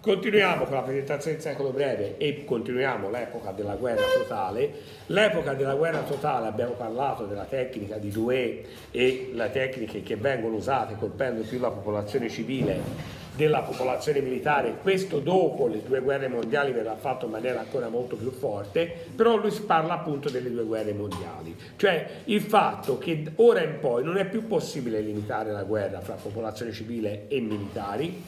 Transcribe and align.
Continuiamo 0.00 0.64
con 0.64 0.74
la 0.74 0.82
presentazione 0.82 1.36
del 1.36 1.44
secolo 1.44 1.70
breve 1.70 2.16
e 2.16 2.44
continuiamo 2.44 3.10
l'epoca 3.10 3.52
della 3.52 3.76
guerra 3.76 4.02
totale. 4.18 4.72
L'epoca 5.06 5.54
della 5.54 5.76
guerra 5.76 6.00
totale 6.00 6.48
abbiamo 6.48 6.72
parlato 6.72 7.26
della 7.26 7.44
tecnica 7.44 7.96
di 7.98 8.10
Douai 8.10 8.66
e 8.90 9.30
le 9.32 9.50
tecniche 9.52 10.02
che 10.02 10.16
vengono 10.16 10.56
usate 10.56 10.96
colpendo 10.98 11.42
più 11.42 11.60
la 11.60 11.70
popolazione 11.70 12.28
civile 12.28 13.15
della 13.36 13.60
popolazione 13.60 14.20
militare, 14.20 14.78
questo 14.82 15.20
dopo 15.20 15.66
le 15.66 15.82
due 15.86 16.00
guerre 16.00 16.28
mondiali 16.28 16.72
verrà 16.72 16.96
fatto 16.96 17.26
in 17.26 17.32
maniera 17.32 17.60
ancora 17.60 17.88
molto 17.88 18.16
più 18.16 18.30
forte, 18.30 18.92
però 19.14 19.36
lui 19.36 19.50
parla 19.66 19.94
appunto 19.94 20.30
delle 20.30 20.50
due 20.50 20.64
guerre 20.64 20.92
mondiali, 20.92 21.54
cioè 21.76 22.08
il 22.24 22.40
fatto 22.40 22.98
che 22.98 23.32
ora 23.36 23.62
in 23.62 23.78
poi 23.78 24.02
non 24.02 24.16
è 24.16 24.26
più 24.26 24.46
possibile 24.46 25.00
limitare 25.00 25.52
la 25.52 25.64
guerra 25.64 26.00
fra 26.00 26.14
popolazione 26.14 26.72
civile 26.72 27.28
e 27.28 27.40
militari, 27.40 28.22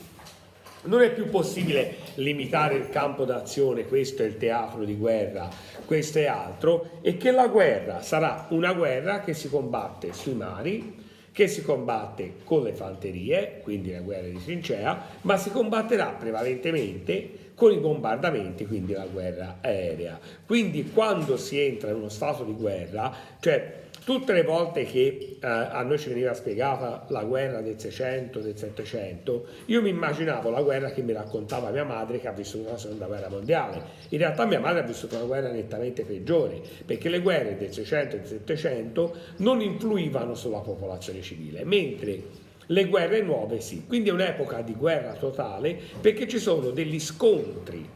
non 0.83 1.03
è 1.03 1.13
più 1.13 1.29
possibile 1.29 1.97
limitare 2.15 2.77
il 2.77 2.89
campo 2.89 3.25
d'azione, 3.25 3.87
questo 3.87 4.23
è 4.23 4.27
il 4.27 4.37
teatro 4.37 4.85
di 4.85 4.95
guerra, 4.95 5.49
questo 5.85 6.19
è 6.19 6.27
altro, 6.27 7.01
e 7.01 7.17
che 7.17 7.31
la 7.31 7.49
guerra 7.49 8.01
sarà 8.03 8.47
una 8.51 8.73
guerra 8.73 9.21
che 9.21 9.35
si 9.35 9.49
combatte 9.49 10.13
sui 10.13 10.35
mari, 10.35 11.07
che 11.39 11.47
si 11.47 11.63
combatte 11.63 12.39
con 12.43 12.65
le 12.65 12.73
fanterie, 12.73 13.61
quindi 13.63 13.93
la 13.93 14.01
guerra 14.01 14.27
di 14.27 14.43
trincea, 14.43 15.05
ma 15.21 15.37
si 15.37 15.53
combatterà 15.53 16.07
prevalentemente 16.07 17.53
con 17.55 17.71
i 17.71 17.77
bombardamenti, 17.77 18.67
quindi 18.67 18.93
la 18.93 19.07
guerra 19.07 19.59
aerea. 19.61 20.19
Quindi 20.45 20.91
quando 20.91 21.37
si 21.37 21.61
entra 21.61 21.91
in 21.91 21.95
uno 21.99 22.09
stato 22.09 22.43
di 22.43 22.55
guerra, 22.55 23.15
cioè 23.39 23.83
Tutte 24.09 24.33
le 24.33 24.43
volte 24.43 24.85
che 24.85 25.37
eh, 25.39 25.47
a 25.47 25.83
noi 25.83 25.99
ci 25.99 26.09
veniva 26.09 26.33
spiegata 26.33 27.05
la 27.11 27.25
guerra 27.25 27.61
del 27.61 27.79
600, 27.79 28.39
del 28.39 28.57
700, 28.57 29.47
io 29.67 29.83
mi 29.83 29.91
immaginavo 29.91 30.49
la 30.49 30.63
guerra 30.63 30.93
che 30.93 31.03
mi 31.03 31.13
raccontava 31.13 31.69
mia 31.69 31.85
madre 31.85 32.19
che 32.19 32.27
ha 32.27 32.33
vissuto 32.33 32.71
la 32.71 32.79
seconda 32.79 33.05
guerra 33.05 33.29
mondiale. 33.29 33.83
In 34.09 34.17
realtà 34.17 34.47
mia 34.47 34.61
madre 34.61 34.81
ha 34.81 34.85
vissuto 34.85 35.17
una 35.17 35.27
guerra 35.27 35.51
nettamente 35.51 36.05
peggiore, 36.05 36.59
perché 36.87 37.11
le 37.11 37.21
guerre 37.21 37.59
del 37.59 37.71
600 37.71 38.17
e 38.17 38.19
del 38.21 38.29
700 38.29 39.17
non 39.41 39.61
influivano 39.61 40.35
sulla 40.35 40.61
popolazione 40.61 41.21
civile, 41.21 41.67
mentre 41.67 42.23
le 42.65 42.85
guerre 42.87 43.21
nuove 43.21 43.61
sì. 43.61 43.85
Quindi 43.87 44.09
è 44.09 44.13
un'epoca 44.13 44.63
di 44.63 44.73
guerra 44.73 45.13
totale 45.17 45.79
perché 46.01 46.27
ci 46.27 46.39
sono 46.39 46.71
degli 46.71 46.99
scontri 46.99 47.87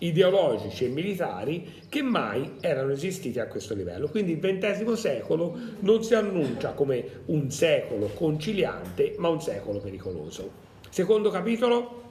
ideologici 0.00 0.84
e 0.84 0.88
militari 0.88 1.82
che 1.88 2.02
mai 2.02 2.56
erano 2.60 2.92
esistiti 2.92 3.38
a 3.40 3.46
questo 3.46 3.74
livello. 3.74 4.08
Quindi 4.08 4.32
il 4.32 4.38
XX 4.38 4.92
secolo 4.92 5.56
non 5.80 6.02
si 6.02 6.14
annuncia 6.14 6.72
come 6.72 7.22
un 7.26 7.50
secolo 7.50 8.06
conciliante, 8.08 9.14
ma 9.18 9.28
un 9.28 9.40
secolo 9.40 9.78
pericoloso. 9.78 10.68
Secondo 10.88 11.30
capitolo? 11.30 12.02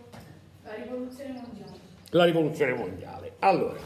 La 0.64 0.74
rivoluzione 0.74 1.32
mondiale. 1.32 1.78
La 2.12 2.24
rivoluzione 2.26 2.74
mondiale. 2.74 3.32
Allora, 3.40 3.80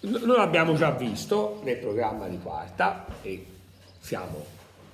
noi 0.00 0.36
l'abbiamo 0.36 0.74
già 0.74 0.90
visto 0.90 1.60
nel 1.62 1.78
programma 1.78 2.28
di 2.28 2.38
quarta 2.38 3.06
e 3.22 3.46
siamo, 3.98 4.44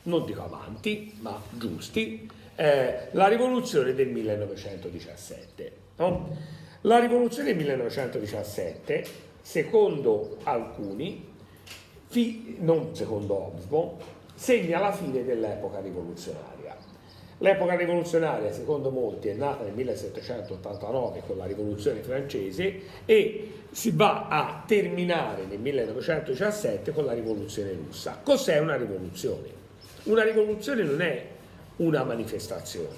non 0.04 0.24
dico 0.24 0.42
avanti, 0.42 1.16
ma 1.20 1.40
giusti, 1.50 2.28
eh, 2.56 3.08
la 3.12 3.26
rivoluzione 3.26 3.94
del 3.94 4.08
1917. 4.08 5.72
No? 5.96 6.58
La 6.84 6.98
rivoluzione 6.98 7.48
del 7.48 7.59
1917, 7.59 9.05
secondo 9.42 10.39
alcuni, 10.45 11.28
non 12.61 12.97
secondo 12.97 13.34
Hobsbawm, 13.34 13.97
segna 14.34 14.81
la 14.81 14.91
fine 14.91 15.23
dell'epoca 15.23 15.81
rivoluzionaria. 15.81 16.75
L'epoca 17.36 17.77
rivoluzionaria, 17.77 18.51
secondo 18.51 18.91
molti, 18.91 19.28
è 19.28 19.34
nata 19.34 19.64
nel 19.64 19.75
1789 19.75 21.23
con 21.27 21.36
la 21.36 21.45
rivoluzione 21.45 22.01
francese 22.01 22.80
e 23.05 23.52
si 23.70 23.90
va 23.90 24.29
a 24.29 24.64
terminare 24.67 25.45
nel 25.45 25.58
1917 25.58 26.92
con 26.92 27.05
la 27.05 27.13
rivoluzione 27.13 27.73
russa. 27.73 28.20
Cos'è 28.23 28.58
una 28.58 28.77
rivoluzione? 28.77 29.48
Una 30.05 30.23
rivoluzione 30.23 30.83
non 30.83 31.02
è 31.02 31.27
una 31.77 32.05
manifestazione, 32.05 32.96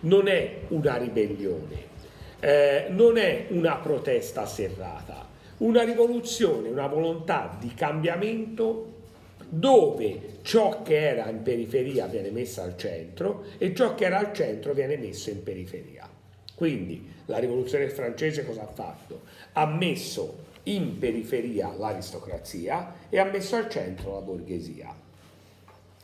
non 0.00 0.28
è 0.28 0.58
una 0.68 0.96
ribellione, 0.96 1.94
eh, 2.46 2.86
non 2.90 3.18
è 3.18 3.46
una 3.48 3.74
protesta 3.74 4.46
serrata, 4.46 5.26
una 5.58 5.82
rivoluzione, 5.82 6.68
una 6.68 6.86
volontà 6.86 7.56
di 7.58 7.74
cambiamento 7.74 8.92
dove 9.48 10.38
ciò 10.42 10.80
che 10.82 11.08
era 11.08 11.28
in 11.28 11.42
periferia 11.42 12.06
viene 12.06 12.30
messo 12.30 12.62
al 12.62 12.76
centro 12.76 13.46
e 13.58 13.74
ciò 13.74 13.96
che 13.96 14.04
era 14.04 14.18
al 14.18 14.32
centro 14.32 14.74
viene 14.74 14.96
messo 14.96 15.30
in 15.30 15.42
periferia. 15.42 16.08
Quindi 16.54 17.12
la 17.24 17.38
rivoluzione 17.38 17.88
francese 17.88 18.46
cosa 18.46 18.62
ha 18.62 18.72
fatto? 18.72 19.22
Ha 19.54 19.66
messo 19.66 20.44
in 20.64 21.00
periferia 21.00 21.74
l'aristocrazia 21.76 22.94
e 23.08 23.18
ha 23.18 23.24
messo 23.24 23.56
al 23.56 23.68
centro 23.68 24.12
la 24.12 24.20
borghesia. 24.20 24.94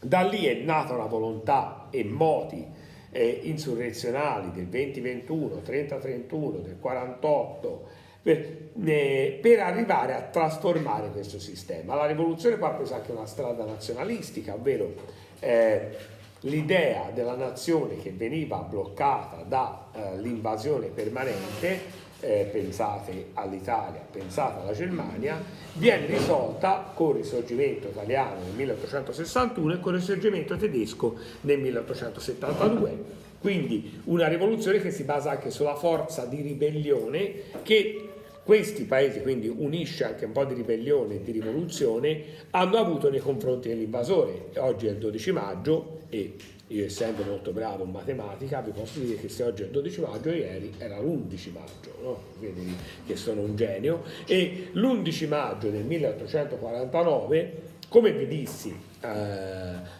Da 0.01 0.23
lì 0.23 0.47
è 0.47 0.55
nata 0.55 0.95
una 0.95 1.07
volontà 1.07 1.87
e 1.91 2.03
moti 2.03 2.67
eh, 3.13 3.41
insurrezionali 3.45 4.51
del 4.53 4.67
2021, 4.67 5.63
30-31, 5.65 6.61
del 6.63 6.77
48, 6.81 7.87
per, 8.23 8.71
eh, 8.85 9.39
per, 9.41 9.61
arrivare 9.61 10.15
a 10.15 10.23
trasformare 10.23 11.11
questo 11.11 11.39
sistema. 11.39 11.95
La 11.95 12.07
rivoluzione 12.07 12.57
poi 12.57 12.71
ha 12.71 12.73
preso 12.73 12.95
anche 12.95 13.13
una 13.13 13.27
strada 13.27 13.65
nazionalistica, 13.65 14.55
ovvero 14.55 14.95
eh, 15.41 15.97
l'idea 16.41 17.11
della 17.13 17.37
nazione 17.37 17.99
che 17.99 18.11
veniva 18.11 18.59
bloccata 18.59 19.45
dall'invasione 19.47 20.87
eh, 20.87 20.91
permanente 20.91 21.81
eh, 22.23 22.49
pensate 22.51 23.31
all'Italia, 23.35 24.01
pensate 24.11 24.63
alla 24.63 24.73
Germania, 24.73 25.43
viene 25.75 26.07
risolta 26.07 26.93
con 26.95 27.11
il 27.11 27.23
risorgimento 27.23 27.89
italiano 27.89 28.41
nel 28.45 28.55
1861 28.55 29.75
e 29.75 29.81
con 29.81 29.95
il 29.95 30.01
risorgimento 30.01 30.57
tedesco 30.57 31.17
nel 31.43 31.59
1872. 31.59 33.21
Quindi 33.41 34.01
una 34.05 34.29
rivoluzione 34.29 34.81
che 34.81 34.93
si 34.93 35.03
basa 35.03 35.33
anche 35.33 35.51
sulla 35.51 35.75
forza 35.75 36.25
di 36.27 36.41
ribellione 36.43 37.33
che 37.63 38.09
questi 38.45 38.85
paesi, 38.85 39.21
quindi 39.21 39.49
unisce 39.49 40.05
anche 40.05 40.25
un 40.25 40.33
po' 40.33 40.45
di 40.45 40.55
ribellione 40.55 41.17
e 41.17 41.23
di 41.23 41.33
rivoluzione, 41.33 42.23
hanno 42.51 42.77
avuto 42.79 43.11
nei 43.11 43.21
confronti 43.21 43.69
dell'invasore. 43.69 44.51
Oggi 44.57 44.87
è 44.87 44.91
il 44.91 44.99
12 44.99 45.33
maggio 45.33 46.01
e 46.09 46.35
io 46.73 46.87
essendo 46.87 47.23
molto 47.23 47.53
bravo 47.53 47.85
in 47.85 47.91
matematica 47.91 48.61
vi 48.61 48.71
posso 48.71 48.99
dire 49.01 49.17
che 49.17 49.29
se 49.29 49.43
oggi 49.43 49.63
è 49.63 49.67
il 49.67 49.71
12 49.71 50.01
maggio 50.01 50.31
ieri 50.31 50.73
era 50.79 50.99
l'11 50.99 51.53
maggio, 51.53 51.95
no? 52.03 52.23
Vedi 52.39 52.75
che 53.07 53.17
sono 53.17 53.43
un 53.43 53.55
genio 53.57 54.03
e 54.27 54.69
l'11 54.73 55.29
maggio 55.29 55.71
del 55.71 55.85
1849, 55.85 57.53
come 57.89 58.13
vi 58.13 58.27
dissi 58.27 58.75
eh, 59.01 59.09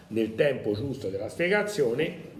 nel 0.07 0.35
tempo 0.35 0.73
giusto 0.73 1.09
della 1.09 1.29
spiegazione, 1.29 2.31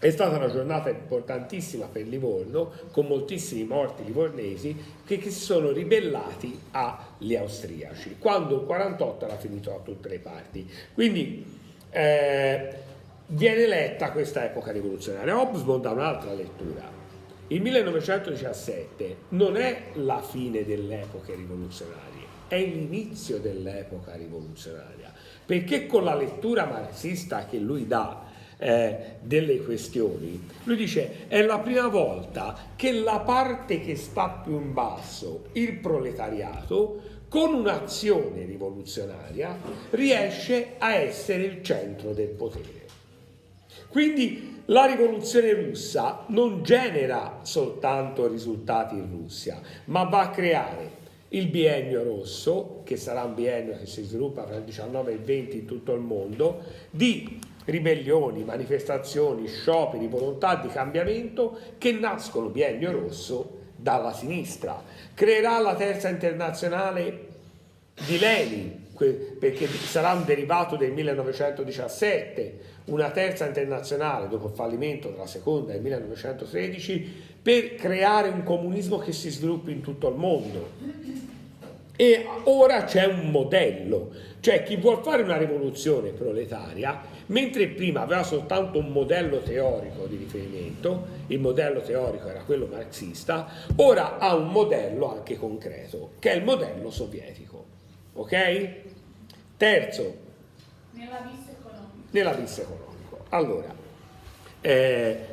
è 0.00 0.10
stata 0.10 0.36
una 0.36 0.50
giornata 0.50 0.90
importantissima 0.90 1.86
per 1.86 2.08
Livorno, 2.08 2.72
con 2.90 3.06
moltissimi 3.06 3.62
morti 3.62 4.02
livornesi 4.02 4.76
che, 5.06 5.18
che 5.18 5.30
si 5.30 5.38
sono 5.38 5.70
ribellati 5.70 6.58
agli 6.72 7.36
austriaci, 7.36 8.16
quando 8.18 8.56
il 8.56 8.66
48 8.66 9.24
era 9.24 9.36
finito 9.36 9.70
da 9.70 9.76
tutte 9.76 10.08
le 10.08 10.18
parti. 10.18 10.68
Quindi 10.92 11.44
eh, 11.90 12.90
viene 13.32 13.66
letta 13.66 14.12
questa 14.12 14.44
epoca 14.44 14.72
rivoluzionaria. 14.72 15.40
Hobsbawm 15.40 15.80
dà 15.80 15.90
un'altra 15.90 16.32
lettura. 16.32 17.00
Il 17.48 17.60
1917 17.60 19.16
non 19.30 19.56
è 19.56 19.90
la 19.94 20.22
fine 20.22 20.64
delle 20.64 21.02
epoche 21.02 21.34
rivoluzionarie, 21.34 22.24
è 22.48 22.58
l'inizio 22.58 23.38
dell'epoca 23.38 24.14
rivoluzionaria, 24.14 25.12
perché 25.44 25.86
con 25.86 26.04
la 26.04 26.14
lettura 26.14 26.64
marxista 26.64 27.44
che 27.46 27.58
lui 27.58 27.86
dà 27.86 28.24
eh, 28.56 29.16
delle 29.20 29.62
questioni, 29.62 30.48
lui 30.64 30.76
dice 30.76 31.26
è 31.28 31.42
la 31.42 31.58
prima 31.58 31.88
volta 31.88 32.56
che 32.74 32.92
la 32.92 33.20
parte 33.20 33.80
che 33.80 33.96
sta 33.96 34.40
più 34.42 34.54
in 34.54 34.72
basso, 34.72 35.46
il 35.52 35.74
proletariato, 35.74 37.10
con 37.28 37.54
un'azione 37.54 38.44
rivoluzionaria 38.44 39.58
riesce 39.90 40.74
a 40.78 40.94
essere 40.94 41.42
il 41.44 41.62
centro 41.62 42.12
del 42.12 42.28
potere. 42.28 42.82
Quindi 43.88 44.62
la 44.66 44.86
rivoluzione 44.86 45.52
russa 45.52 46.24
non 46.28 46.62
genera 46.62 47.40
soltanto 47.42 48.28
risultati 48.28 48.94
in 48.94 49.10
Russia, 49.10 49.60
ma 49.86 50.04
va 50.04 50.20
a 50.20 50.30
creare 50.30 51.00
il 51.28 51.48
biennio 51.48 52.02
rosso, 52.02 52.82
che 52.84 52.96
sarà 52.96 53.22
un 53.22 53.34
biennio 53.34 53.76
che 53.78 53.86
si 53.86 54.02
sviluppa 54.02 54.44
tra 54.44 54.56
il 54.56 54.64
19 54.64 55.10
e 55.10 55.14
il 55.14 55.20
20 55.20 55.56
in 55.56 55.64
tutto 55.64 55.94
il 55.94 56.00
mondo, 56.00 56.62
di 56.90 57.38
ribellioni, 57.64 58.44
manifestazioni, 58.44 59.46
scioperi, 59.46 60.08
volontà 60.08 60.56
di 60.56 60.68
cambiamento 60.68 61.58
che 61.78 61.92
nascono 61.92 62.48
biennio 62.48 62.92
rosso 62.92 63.60
dalla 63.76 64.12
sinistra. 64.12 64.82
Creerà 65.14 65.58
la 65.58 65.74
terza 65.74 66.08
internazionale 66.08 67.28
di 68.06 68.18
Lenin, 68.18 68.80
perché 69.38 69.66
sarà 69.66 70.12
un 70.12 70.24
derivato 70.24 70.76
del 70.76 70.92
1917, 70.92 72.58
una 72.86 73.10
terza 73.10 73.46
internazionale 73.46 74.28
dopo 74.28 74.48
il 74.48 74.54
fallimento 74.54 75.10
della 75.10 75.26
seconda 75.26 75.72
del 75.72 75.82
1913 75.82 77.30
per 77.42 77.74
creare 77.74 78.28
un 78.28 78.42
comunismo 78.42 78.98
che 78.98 79.12
si 79.12 79.30
sviluppi 79.30 79.72
in 79.72 79.80
tutto 79.80 80.08
il 80.08 80.16
mondo. 80.16 80.70
E 81.94 82.26
ora 82.44 82.84
c'è 82.84 83.04
un 83.04 83.30
modello, 83.30 84.12
cioè 84.40 84.62
chi 84.62 84.76
vuol 84.76 85.02
fare 85.02 85.22
una 85.22 85.36
rivoluzione 85.36 86.10
proletaria, 86.10 87.00
mentre 87.26 87.68
prima 87.68 88.00
aveva 88.00 88.22
soltanto 88.22 88.78
un 88.78 88.90
modello 88.90 89.38
teorico 89.40 90.06
di 90.06 90.16
riferimento, 90.16 91.06
il 91.28 91.38
modello 91.38 91.80
teorico 91.80 92.28
era 92.28 92.42
quello 92.42 92.66
marxista, 92.66 93.46
ora 93.76 94.18
ha 94.18 94.34
un 94.34 94.48
modello 94.48 95.12
anche 95.12 95.36
concreto, 95.36 96.12
che 96.18 96.32
è 96.32 96.36
il 96.36 96.44
modello 96.44 96.90
sovietico. 96.90 97.66
Ok? 98.14 98.68
Terzo. 99.56 100.14
Nell'abisso 100.92 101.50
economico. 101.50 101.51
Nell'abisso 102.12 102.60
economico. 102.60 103.24
Allora, 103.30 103.74
eh, 104.60 105.26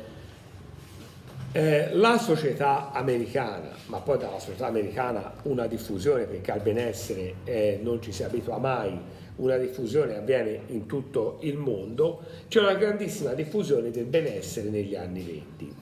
eh, 1.52 1.92
la 1.92 2.16
società 2.16 2.90
americana, 2.92 3.70
ma 3.86 3.98
poi 4.00 4.16
dalla 4.16 4.38
società 4.38 4.66
americana 4.66 5.34
una 5.42 5.66
diffusione, 5.66 6.24
perché 6.24 6.52
al 6.52 6.60
benessere 6.60 7.34
eh, 7.44 7.80
non 7.82 8.00
ci 8.00 8.12
si 8.12 8.22
abitua 8.22 8.56
mai, 8.56 8.98
una 9.36 9.56
diffusione 9.58 10.16
avviene 10.16 10.62
in 10.68 10.86
tutto 10.86 11.38
il 11.42 11.58
mondo, 11.58 12.22
c'è 12.48 12.60
una 12.60 12.74
grandissima 12.74 13.34
diffusione 13.34 13.90
del 13.90 14.06
benessere 14.06 14.70
negli 14.70 14.94
anni 14.94 15.22
20. 15.22 15.74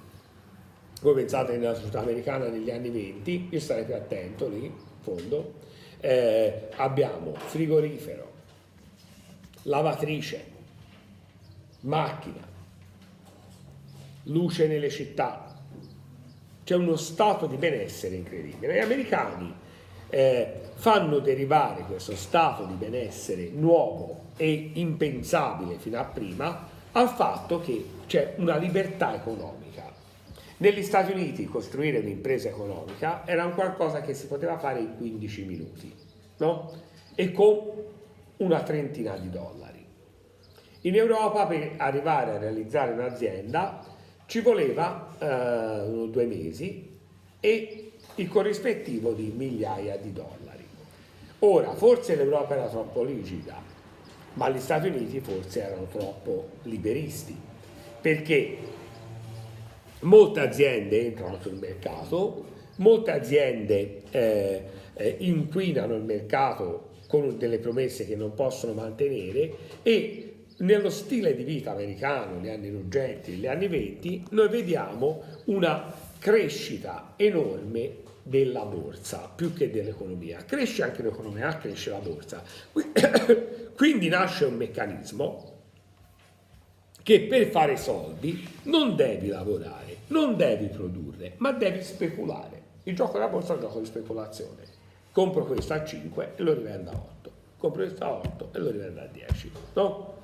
Voi 1.01 1.15
pensate 1.15 1.57
nella 1.57 1.75
società 1.75 2.01
americana 2.01 2.49
negli 2.49 2.71
anni 2.73 2.91
20, 2.91 3.49
io 3.51 3.61
starei 3.61 3.85
più 3.85 3.95
attento 3.95 4.49
lì, 4.49 4.65
in 4.65 4.73
fondo, 4.99 5.55
eh, 6.01 6.71
abbiamo 6.75 7.35
frigorifero, 7.35 8.33
lavatrice, 9.63 10.57
macchina, 11.81 12.47
luce 14.25 14.67
nelle 14.67 14.91
città, 14.91 15.57
c'è 16.65 16.75
uno 16.75 16.97
stato 16.97 17.47
di 17.47 17.57
benessere 17.57 18.17
incredibile. 18.17 18.75
Gli 18.75 18.83
americani 18.83 19.55
eh, 20.11 20.61
fanno 20.75 21.19
derivare 21.19 21.83
questo 21.83 22.15
stato 22.15 22.65
di 22.65 22.75
benessere 22.75 23.49
nuovo 23.49 24.27
e 24.37 24.73
impensabile 24.75 25.79
fino 25.79 25.99
a 25.99 26.05
prima 26.05 26.69
al 26.93 27.09
fatto 27.09 27.61
che 27.61 27.85
c'è 28.07 28.35
una 28.37 28.57
libertà 28.57 29.15
economica. 29.15 29.93
Negli 30.59 30.83
Stati 30.83 31.13
Uniti 31.13 31.47
costruire 31.47 31.99
un'impresa 31.99 32.49
economica 32.49 33.27
era 33.27 33.45
un 33.45 33.55
qualcosa 33.55 34.01
che 34.01 34.15
si 34.15 34.27
poteva 34.27 34.59
fare 34.59 34.81
in 34.81 34.97
15 34.97 35.45
minuti, 35.45 35.95
no? 36.39 36.73
E 37.15 37.31
con 37.33 37.59
una 38.39 38.63
trentina 38.63 39.17
di 39.17 39.31
dollari. 39.31 39.87
In 40.89 40.95
Europa 40.95 41.45
per 41.45 41.75
arrivare 41.77 42.31
a 42.31 42.39
realizzare 42.39 42.93
un'azienda 42.93 43.85
ci 44.25 44.41
voleva 44.41 45.15
eh, 45.19 46.09
due 46.09 46.25
mesi 46.25 46.97
e 47.41 47.91
il 48.15 48.29
corrispettivo 48.29 49.13
di 49.13 49.31
migliaia 49.37 49.99
di 49.99 50.15
dollari. 50.15 50.65
Ora, 51.41 51.75
forse 51.75 52.17
l'Europa 52.17 52.55
era 52.55 52.69
troppo 52.69 53.05
rigida, 53.05 53.61
ma 54.33 54.49
gli 54.49 54.59
Stati 54.59 54.89
Uniti 54.89 55.21
forse 55.21 55.63
erano 55.63 55.89
troppo 55.93 56.49
liberisti, 56.63 57.37
perché 58.01 58.57
molte 60.01 60.41
aziende 60.41 61.05
entrano 61.05 61.39
sul 61.39 61.57
mercato, 61.57 62.47
molte 62.77 63.11
aziende 63.11 64.05
eh, 64.11 64.63
eh, 64.95 65.17
inquinano 65.19 65.97
il 65.97 66.05
mercato 66.05 66.93
con 67.09 67.37
delle 67.37 67.59
promesse 67.59 68.07
che 68.07 68.17
non 68.17 68.33
possono 68.33 68.73
mantenere 68.73 69.53
e 69.83 70.33
nello 70.59 70.91
stile 70.91 71.37
di 71.37 71.45
vita 71.45 71.73
americano, 71.73 72.39
negli 72.39 72.51
anni 72.51 72.71
ruggenti, 72.71 73.33
negli 73.33 73.47
anni 73.47 73.69
20, 73.69 74.25
noi 74.31 74.49
vediamo 74.49 75.23
una 75.47 75.93
crescita 76.19 77.13
enorme 77.17 78.07
della 78.23 78.65
borsa 78.65 79.31
più 79.35 79.53
che 79.55 79.71
dell'economia. 79.71 80.45
Cresce 80.45 80.83
anche 80.83 81.03
l'economia, 81.03 81.57
cresce 81.57 81.91
la 81.91 81.99
borsa. 81.99 82.43
Quindi 83.75 84.09
nasce 84.09 84.45
un 84.45 84.57
meccanismo 84.57 85.57
che 87.03 87.23
per 87.23 87.47
fare 87.47 87.77
soldi 87.77 88.47
non 88.65 88.97
devi 88.97 89.29
lavorare, 89.29 89.97
non 90.09 90.37
devi 90.37 90.67
produrre, 90.67 91.35
ma 91.39 91.53
devi 91.53 91.83
speculare. 91.83 92.63
Il 92.83 92.95
gioco 92.95 93.13
della 93.13 93.29
borsa 93.29 93.53
è 93.53 93.55
un 93.57 93.63
gioco 93.63 93.79
di 93.79 93.87
speculazione. 93.87 94.63
Compro 95.13 95.47
questo 95.47 95.73
a 95.73 95.85
5 95.85 96.33
e 96.37 96.43
lo 96.43 96.53
rivendo 96.53 96.91
a 96.91 96.95
8. 96.95 97.33
Compro 97.57 97.83
questo 97.85 98.05
a 98.05 98.13
8 98.13 98.51
e 98.53 98.59
lo 98.59 98.71
rivendo 98.71 99.01
a 99.01 99.07
10. 99.07 99.53
No? 99.75 100.18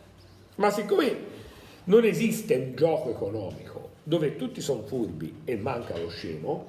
Ma 0.57 0.71
siccome 0.71 1.33
non 1.85 2.05
esiste 2.05 2.55
un 2.55 2.75
gioco 2.75 3.11
economico 3.11 3.91
dove 4.03 4.37
tutti 4.37 4.61
sono 4.61 4.83
furbi 4.83 5.43
e 5.45 5.57
manca 5.57 5.97
lo 5.99 6.09
scemo, 6.09 6.67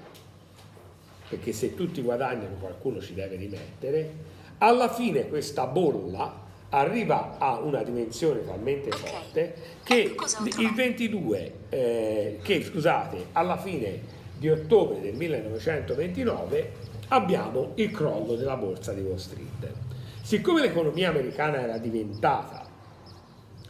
perché 1.29 1.51
se 1.51 1.75
tutti 1.75 2.01
guadagnano 2.01 2.55
qualcuno 2.59 3.01
ci 3.01 3.13
deve 3.13 3.35
rimettere, 3.35 4.33
alla 4.59 4.91
fine 4.91 5.27
questa 5.27 5.67
bolla 5.67 6.43
arriva 6.69 7.37
a 7.37 7.59
una 7.59 7.83
dimensione 7.83 8.45
talmente 8.45 8.89
okay. 8.89 8.99
forte 8.99 9.55
che 9.83 10.15
il 10.57 10.73
22, 10.73 11.53
eh, 11.69 12.39
che 12.41 12.63
scusate, 12.63 13.27
alla 13.33 13.57
fine 13.57 14.23
di 14.37 14.49
ottobre 14.49 14.99
del 15.01 15.15
1929 15.15 16.71
abbiamo 17.09 17.71
il 17.75 17.91
crollo 17.91 18.35
della 18.35 18.55
borsa 18.55 18.93
di 18.93 19.01
Wall 19.01 19.17
Street. 19.17 19.71
Siccome 20.21 20.61
l'economia 20.61 21.09
americana 21.09 21.61
era 21.61 21.77
diventata 21.77 22.64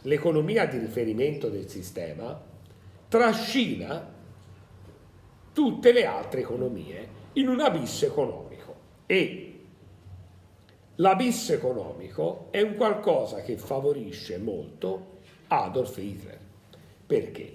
l'economia 0.06 0.66
di 0.66 0.78
riferimento 0.78 1.48
del 1.48 1.68
sistema 1.68 2.40
trascina 3.08 4.14
tutte 5.52 5.92
le 5.92 6.06
altre 6.06 6.40
economie 6.40 7.08
in 7.34 7.48
un 7.48 7.60
abisso 7.60 8.06
economico 8.06 8.74
e 9.06 9.60
l'abisso 10.96 11.52
economico 11.52 12.48
è 12.50 12.60
un 12.60 12.74
qualcosa 12.74 13.42
che 13.42 13.56
favorisce 13.56 14.38
molto 14.38 15.14
Adolf 15.48 15.96
Hitler. 15.98 16.38
Perché? 17.06 17.54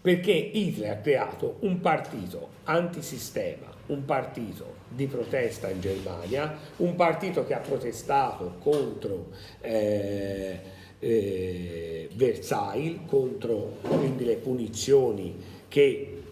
Perché 0.00 0.32
Hitler 0.32 0.90
ha 0.90 0.96
creato 0.96 1.56
un 1.60 1.80
partito 1.80 2.48
antisistema, 2.64 3.72
un 3.86 4.04
partito 4.04 4.82
di 4.88 5.06
protesta 5.06 5.68
in 5.70 5.80
Germania, 5.80 6.56
un 6.76 6.94
partito 6.94 7.44
che 7.46 7.54
ha 7.54 7.60
protestato 7.60 8.56
contro 8.58 9.30
eh, 9.60 10.82
eh, 11.04 12.08
Versailles 12.14 13.00
contro 13.06 13.76
quindi 13.82 14.24
le 14.24 14.36
punizioni 14.36 15.34
che 15.68 16.22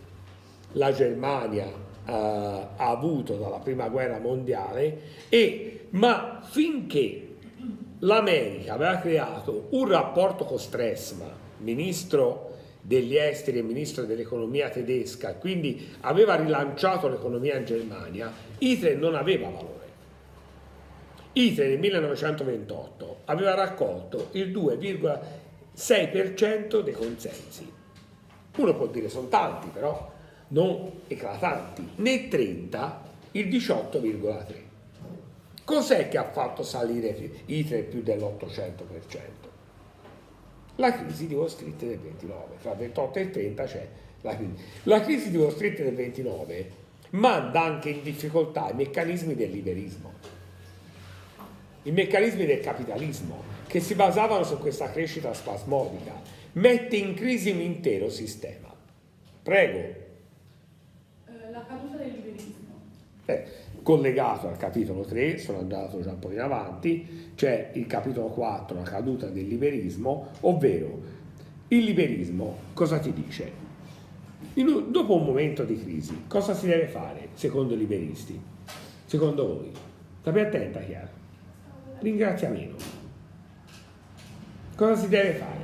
la 0.73 0.93
Germania 0.93 1.67
eh, 1.67 2.13
ha 2.13 2.89
avuto 2.89 3.35
dalla 3.35 3.59
prima 3.59 3.89
guerra 3.89 4.19
mondiale 4.19 5.01
e, 5.29 5.89
ma 5.91 6.41
finché 6.49 7.29
l'America 7.99 8.73
aveva 8.73 8.97
creato 8.97 9.67
un 9.71 9.89
rapporto 9.89 10.45
con 10.45 10.59
Stressman, 10.59 11.31
ministro 11.59 12.51
degli 12.81 13.17
esteri 13.17 13.59
e 13.59 13.63
ministro 13.63 14.05
dell'economia 14.05 14.71
tedesca, 14.71 15.35
quindi 15.35 15.89
aveva 16.01 16.35
rilanciato 16.35 17.09
l'economia 17.09 17.57
in 17.57 17.65
Germania, 17.65 18.33
Hitler 18.59 18.97
non 18.97 19.15
aveva 19.15 19.49
valore. 19.49 19.82
Hitler 21.35 21.69
nel 21.69 21.79
1928 21.79 23.21
aveva 23.25 23.55
raccolto 23.55 24.29
il 24.33 24.53
2,6% 24.53 26.83
dei 26.83 26.93
consensi. 26.93 27.73
Uno 28.57 28.77
può 28.77 28.87
dire 28.89 29.09
sono 29.09 29.29
tanti, 29.29 29.69
però 29.69 30.13
non 30.49 31.01
eclatanti. 31.09 31.93
Nel 31.97 32.29
30 32.29 33.03
il 33.33 33.49
18,3%. 33.49 34.61
Cos'è 35.65 36.09
che 36.09 36.19
ha 36.19 36.31
fatto 36.31 36.63
salire 36.63 37.17
Hitler 37.47 37.87
più 37.87 38.03
dell'800%? 38.03 38.71
La 40.77 40.93
crisi 40.93 41.27
di 41.29 41.35
Wall 41.35 41.47
Street 41.47 41.79
del 41.79 41.99
29, 41.99 42.57
fra 42.59 42.73
il 42.73 42.79
28 42.79 43.19
e 43.19 43.23
il 43.23 43.31
30 43.31 43.65
c'è 43.65 43.89
la 44.21 44.37
crisi. 44.37 44.53
La 44.85 45.01
crisi 45.01 45.31
di 45.31 45.39
Wall 45.39 45.53
Street 45.53 45.81
del 45.81 45.95
29 45.95 46.81
manda 47.11 47.63
anche 47.63 47.91
in 47.91 48.03
difficoltà 48.03 48.71
i 48.71 48.75
meccanismi 48.75 49.35
del 49.35 49.51
liberismo 49.51 50.32
i 51.85 51.91
meccanismi 51.91 52.47
del 52.47 52.61
capitalismo 52.61 53.43
che 53.67 53.81
si 53.81 53.95
basavano 53.95 54.45
su 54.45 54.59
questa 54.59 54.91
crescita 54.91 55.33
spasmodica, 55.33 56.13
mette 56.53 56.97
in 56.97 57.15
crisi 57.15 57.51
un 57.51 57.61
intero 57.61 58.11
sistema. 58.11 58.69
Prego. 59.43 59.79
Eh, 59.79 61.51
la 61.51 61.65
caduta 61.67 61.97
del 61.97 62.13
liberismo. 62.13 62.53
Eh, 63.25 63.45
collegato 63.83 64.49
al 64.49 64.59
capitolo 64.59 65.03
3, 65.05 65.39
sono 65.39 65.59
andato 65.59 66.01
già 66.03 66.11
un 66.11 66.19
po' 66.19 66.31
in 66.31 66.41
avanti, 66.41 67.31
c'è 67.35 67.71
il 67.73 67.87
capitolo 67.87 68.29
4, 68.29 68.77
la 68.77 68.83
caduta 68.83 69.27
del 69.27 69.49
liberismo, 69.49 70.29
ovvero 70.41 71.01
il 71.69 71.83
liberismo 71.83 72.59
cosa 72.75 72.99
ti 72.99 73.13
dice? 73.13 73.61
In, 74.55 74.91
dopo 74.91 75.17
un 75.17 75.25
momento 75.25 75.65
di 75.65 75.83
crisi, 75.83 76.25
cosa 76.29 76.55
si 76.55 76.67
deve 76.67 76.87
fare 76.87 77.29
secondo 77.33 77.75
i 77.75 77.79
liberisti? 77.79 78.39
Secondo 79.07 79.47
voi? 79.47 79.73
Stai 80.21 80.41
attenta, 80.41 80.81
Chiara 80.81 81.22
ringrazia 82.03 82.51
meno. 82.51 82.75
Cosa 84.75 85.01
si 85.01 85.09
deve 85.09 85.33
fare? 85.35 85.61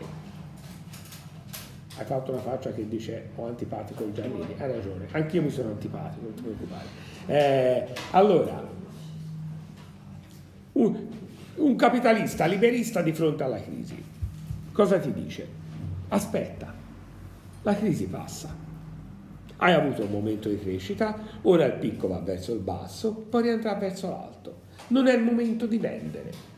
Hai 1.98 2.04
fatto 2.04 2.30
una 2.30 2.40
faccia 2.40 2.72
che 2.72 2.86
dice 2.88 3.30
ho 3.34 3.46
antipatico 3.46 4.04
il 4.04 4.12
Giannini, 4.12 4.54
hai 4.56 4.70
ragione, 4.70 5.08
anch'io 5.10 5.42
mi 5.42 5.50
sono 5.50 5.70
antipatico, 5.70 6.22
non 6.22 6.34
ti 6.34 6.42
preoccupare. 6.42 6.86
Eh, 7.26 7.88
allora, 8.12 8.66
un, 10.72 11.06
un 11.56 11.76
capitalista 11.76 12.46
liberista 12.46 13.02
di 13.02 13.12
fronte 13.12 13.42
alla 13.42 13.60
crisi, 13.60 14.00
cosa 14.70 14.98
ti 15.00 15.12
dice? 15.12 15.46
Aspetta, 16.08 16.72
la 17.62 17.74
crisi 17.74 18.06
passa. 18.06 18.54
Hai 19.56 19.72
avuto 19.72 20.04
un 20.04 20.12
momento 20.12 20.48
di 20.48 20.60
crescita, 20.60 21.18
ora 21.42 21.64
il 21.64 21.72
picco 21.72 22.06
va 22.06 22.20
verso 22.20 22.52
il 22.52 22.60
basso, 22.60 23.12
poi 23.12 23.42
rientra 23.42 23.74
verso 23.74 24.08
l'alto. 24.08 24.66
Non 24.88 25.06
è 25.06 25.14
il 25.14 25.22
momento 25.22 25.66
di 25.66 25.78
vendere. 25.78 26.56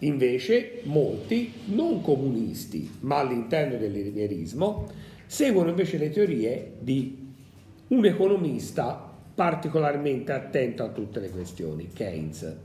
Invece 0.00 0.80
molti, 0.84 1.52
non 1.66 2.02
comunisti, 2.02 2.90
ma 3.00 3.18
all'interno 3.18 3.76
del 3.78 3.92
liberismo, 3.92 4.88
seguono 5.26 5.70
invece 5.70 5.96
le 5.96 6.10
teorie 6.10 6.72
di 6.78 7.24
un 7.88 8.04
economista 8.04 9.14
particolarmente 9.34 10.32
attento 10.32 10.82
a 10.82 10.88
tutte 10.88 11.20
le 11.20 11.30
questioni, 11.30 11.90
Keynes, 11.92 12.56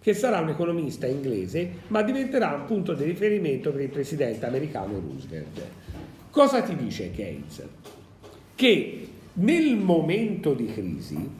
che 0.00 0.14
sarà 0.14 0.40
un 0.40 0.50
economista 0.50 1.06
inglese, 1.06 1.70
ma 1.88 2.02
diventerà 2.02 2.54
un 2.54 2.64
punto 2.64 2.94
di 2.94 3.04
riferimento 3.04 3.72
per 3.72 3.82
il 3.82 3.88
presidente 3.88 4.46
americano 4.46 5.00
Roosevelt. 5.00 5.60
Cosa 6.30 6.62
ti 6.62 6.76
dice 6.76 7.10
Keynes? 7.10 7.62
Che 8.54 9.08
nel 9.34 9.76
momento 9.76 10.54
di 10.54 10.66
crisi 10.66 11.30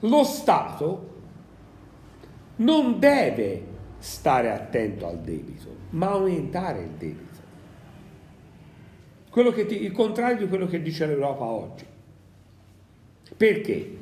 lo 0.00 0.24
Stato 0.24 1.13
non 2.56 2.98
deve 2.98 3.72
stare 3.98 4.50
attento 4.50 5.06
al 5.06 5.20
debito, 5.20 5.74
ma 5.90 6.10
aumentare 6.10 6.82
il 6.82 6.90
debito. 6.90 7.32
Ti, 9.66 9.82
il 9.82 9.92
contrario 9.92 10.36
di 10.36 10.48
quello 10.48 10.66
che 10.66 10.80
dice 10.80 11.06
l'Europa 11.06 11.44
oggi. 11.44 11.84
Perché? 13.36 13.96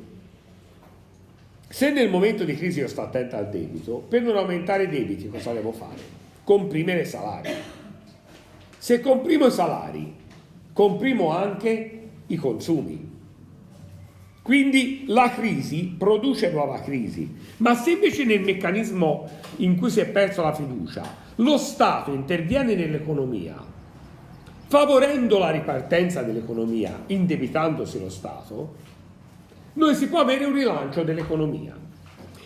Se 1.69 1.89
nel 1.91 2.09
momento 2.09 2.43
di 2.43 2.55
crisi 2.55 2.79
io 2.79 2.87
sto 2.87 3.01
attento 3.01 3.35
al 3.35 3.49
debito, 3.49 3.97
per 3.97 4.21
non 4.21 4.37
aumentare 4.37 4.83
i 4.83 4.89
debiti 4.89 5.27
cosa 5.29 5.53
devo 5.53 5.71
fare? 5.71 6.21
Comprimere 6.43 7.01
i 7.01 7.05
salari. 7.05 7.49
Se 8.77 8.99
comprimo 8.99 9.47
i 9.47 9.51
salari, 9.51 10.13
comprimo 10.71 11.31
anche 11.31 12.01
i 12.27 12.35
consumi. 12.35 13.12
Quindi 14.43 15.05
la 15.07 15.31
crisi 15.31 15.95
produce 15.97 16.51
nuova 16.51 16.81
crisi, 16.81 17.33
ma 17.57 17.75
se 17.75 17.91
invece 17.91 18.25
nel 18.25 18.41
meccanismo 18.41 19.25
in 19.57 19.77
cui 19.77 19.89
si 19.89 20.01
è 20.01 20.05
persa 20.05 20.41
la 20.41 20.53
fiducia 20.53 21.21
lo 21.35 21.57
Stato 21.57 22.11
interviene 22.11 22.75
nell'economia, 22.75 23.55
favorendo 24.67 25.39
la 25.39 25.49
ripartenza 25.49 26.23
dell'economia, 26.23 27.03
indebitandosi 27.07 27.99
lo 28.01 28.09
Stato, 28.09 28.75
noi 29.73 29.95
si 29.95 30.09
può 30.09 30.19
avere 30.19 30.43
un 30.43 30.53
rilancio 30.53 31.03
dell'economia. 31.03 31.79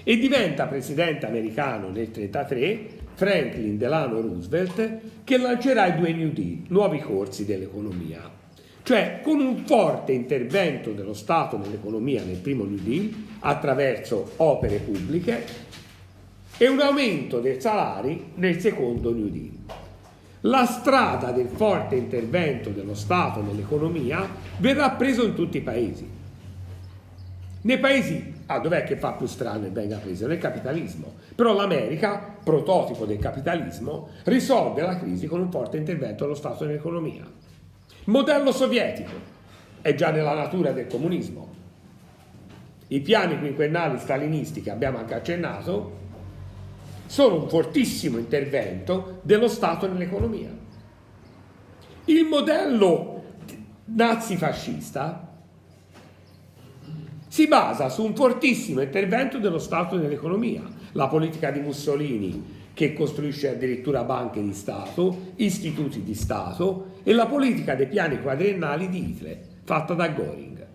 E 0.04 0.18
diventa 0.20 0.68
presidente 0.68 1.26
americano 1.26 1.90
nel 1.90 2.10
1933 2.14 2.90
Franklin 3.16 3.78
Delano 3.78 4.22
Roosevelt 4.22 5.00
che 5.24 5.38
lancerà 5.38 5.88
i 5.88 5.98
due 5.98 6.14
New 6.14 6.32
Deal, 6.32 6.62
nuovi 6.68 7.00
corsi 7.00 7.44
dell'economia 7.44 8.37
cioè 8.88 9.20
con 9.22 9.42
un 9.42 9.66
forte 9.66 10.14
intervento 10.14 10.94
dello 10.94 11.14
Stato 11.14 11.58
nell'economia 11.58 12.24
nel 12.24 12.38
primo 12.38 12.64
New 12.64 12.80
Deal 12.80 13.14
attraverso 13.40 14.32
opere 14.38 14.78
pubbliche 14.78 15.44
e 16.58 16.70
un 16.70 16.80
aumento 16.80 17.42
dei 17.42 17.60
salari 17.60 18.32
nel 18.36 18.62
secondo 18.62 19.14
New 19.14 19.28
Deal. 19.28 19.52
La 20.42 20.64
strada 20.64 21.34
del 21.34 21.50
forte 21.50 21.98
intervento 21.98 22.70
dello 22.70 22.94
Stato 22.94 23.42
nell'economia 23.42 24.26
verrà 24.60 24.92
preso 24.92 25.26
in 25.26 25.36
tutti 25.36 25.58
i 25.58 25.62
paesi. 25.62 26.10
Nei 27.64 27.80
paesi, 27.80 28.36
ah 28.46 28.60
dov'è 28.60 28.86
che 28.86 28.96
fa 28.96 29.12
più 29.12 29.26
strano 29.28 29.66
e 29.66 29.70
venga 29.70 29.98
preso? 29.98 30.28
Nel 30.28 30.38
capitalismo. 30.38 31.16
Però 31.36 31.54
l'America, 31.54 32.38
prototipo 32.42 33.04
del 33.04 33.20
capitalismo, 33.20 34.12
risolve 34.24 34.82
la 34.82 34.98
crisi 34.98 35.28
con 35.28 35.42
un 35.42 35.52
forte 35.52 35.76
intervento 35.76 36.24
dello 36.24 36.36
Stato 36.36 36.64
nell'economia. 36.64 37.47
Modello 38.08 38.54
sovietico 38.54 39.12
è 39.82 39.94
già 39.94 40.12
nella 40.12 40.34
natura 40.34 40.72
del 40.72 40.88
comunismo. 40.88 41.56
I 42.88 43.02
piani 43.02 43.38
quinquennali 43.38 44.00
stalinisti 44.00 44.62
che 44.62 44.72
abbiamo 44.72 44.98
anche 44.98 45.14
accennato 45.14 46.06
sono 47.06 47.36
un 47.36 47.50
fortissimo 47.50 48.18
intervento 48.18 49.20
dello 49.24 49.50
Stato 49.50 49.92
nell'economia. 49.92 50.50
Il 52.06 52.26
modello 52.26 53.24
nazifascista 53.84 55.28
si 57.28 57.48
basa 57.50 57.90
su 57.90 58.06
un 58.06 58.16
fortissimo 58.16 58.80
intervento 58.80 59.38
dello 59.38 59.60
Stato 59.60 59.98
nell'economia. 59.98 60.64
La 60.94 61.10
politica 61.10 61.52
di 61.52 61.60
Mussolini 61.60 62.56
che 62.74 62.94
costruisce 62.94 63.50
addirittura 63.50 64.04
banche 64.04 64.42
di 64.42 64.54
Stato, 64.54 65.34
istituti 65.36 66.04
di 66.04 66.14
Stato 66.14 66.96
e 67.08 67.14
la 67.14 67.26
politica 67.26 67.74
dei 67.74 67.88
piani 67.88 68.22
quadriennali 68.22 68.90
di 68.90 69.12
Hitler, 69.12 69.40
fatta 69.64 69.94
da 69.94 70.10
Göring. 70.10 70.66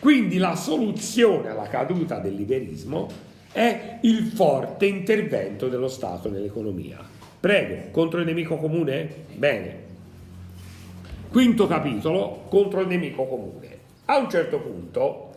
Quindi 0.00 0.36
la 0.36 0.56
soluzione 0.56 1.50
alla 1.50 1.68
caduta 1.68 2.18
del 2.18 2.34
liberismo 2.34 3.08
è 3.52 4.00
il 4.02 4.24
forte 4.24 4.86
intervento 4.86 5.68
dello 5.68 5.86
Stato 5.86 6.28
nell'economia. 6.28 6.98
Prego, 7.38 7.92
contro 7.92 8.18
il 8.18 8.26
nemico 8.26 8.56
comune? 8.56 9.26
Bene. 9.34 9.76
Quinto 11.28 11.68
capitolo, 11.68 12.42
contro 12.48 12.80
il 12.80 12.88
nemico 12.88 13.24
comune. 13.24 13.78
A 14.06 14.16
un 14.16 14.28
certo 14.28 14.58
punto, 14.58 15.34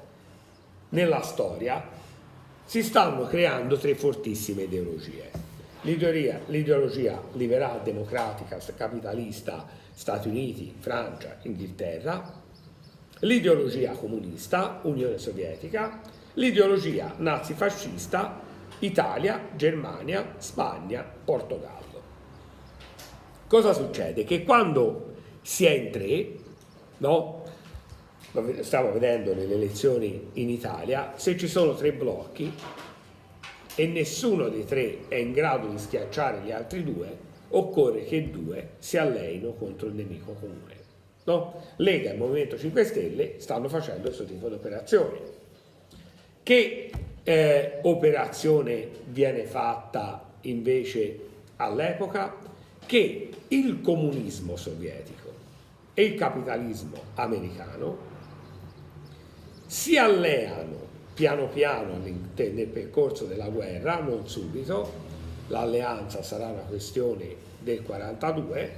nella 0.90 1.22
storia, 1.22 1.88
si 2.66 2.82
stanno 2.82 3.28
creando 3.28 3.78
tre 3.78 3.94
fortissime 3.94 4.64
ideologie 4.64 5.45
L'ideologia, 5.86 6.40
l'ideologia 6.48 7.22
liberal 7.34 7.84
democratica 7.84 8.58
capitalista 8.76 9.68
Stati 9.94 10.28
Uniti, 10.28 10.74
Francia, 10.80 11.38
Inghilterra, 11.44 12.42
l'ideologia 13.20 13.92
comunista 13.92 14.80
Unione 14.82 15.20
Sovietica, 15.20 16.02
l'ideologia 16.34 17.14
nazifascista 17.18 18.42
Italia, 18.80 19.50
Germania, 19.56 20.34
Spagna, 20.38 21.04
Portogallo. 21.04 22.02
Cosa 23.46 23.72
succede? 23.72 24.24
Che 24.24 24.44
quando 24.44 25.14
si 25.44 25.66
è 25.66 25.70
in 25.70 25.92
tre, 25.92 26.36
no? 26.98 27.44
Stavo 28.62 28.92
vedendo 28.92 29.36
nelle 29.36 29.54
elezioni 29.54 30.30
in 30.34 30.50
Italia, 30.50 31.14
se 31.16 31.38
ci 31.38 31.48
sono 31.48 31.76
tre 31.76 31.94
blocchi, 31.94 32.52
e 33.76 33.88
nessuno 33.88 34.48
dei 34.48 34.66
tre 34.66 35.08
è 35.08 35.16
in 35.16 35.34
grado 35.34 35.68
di 35.68 35.78
schiacciare 35.78 36.42
gli 36.42 36.52
altri 36.52 36.84
due, 36.84 37.18
occorre 37.50 38.04
che 38.06 38.30
due 38.30 38.70
si 38.80 38.98
alleino 38.98 39.54
contro 39.54 39.88
il 39.88 39.94
nemico 39.94 40.34
comune. 40.34 40.84
No? 41.26 41.62
Lega 41.78 42.12
e 42.12 42.16
Movimento 42.16 42.58
5 42.58 42.84
Stelle 42.84 43.36
stanno 43.38 43.68
facendo 43.68 44.04
questo 44.04 44.26
tipo 44.26 44.48
di 44.48 44.54
operazione. 44.56 45.20
Che 46.44 46.92
eh, 47.24 47.80
operazione 47.82 48.90
viene 49.06 49.46
fatta 49.46 50.34
invece 50.42 51.20
all'epoca? 51.58 52.38
Che 52.86 53.30
il 53.48 53.82
comunismo 53.82 54.56
sovietico 54.56 55.34
e 55.96 56.04
il 56.04 56.16
capitalismo 56.16 57.02
americano 57.16 57.98
si 59.66 59.98
alleano 59.98 60.85
piano 61.16 61.48
piano 61.48 61.98
nel 61.98 62.68
percorso 62.68 63.24
della 63.24 63.48
guerra, 63.48 64.02
non 64.02 64.28
subito, 64.28 64.92
l'alleanza 65.48 66.22
sarà 66.22 66.48
una 66.48 66.64
questione 66.68 67.36
del 67.60 67.82
42, 67.84 68.72